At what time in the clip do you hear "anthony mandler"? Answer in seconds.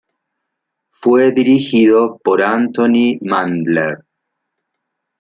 2.41-3.99